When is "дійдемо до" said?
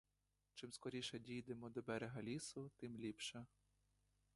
1.19-1.81